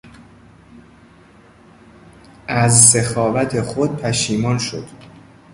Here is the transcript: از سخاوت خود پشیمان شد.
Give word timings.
از 2.47 2.85
سخاوت 2.89 3.61
خود 3.61 3.97
پشیمان 3.97 4.57
شد. 4.57 4.87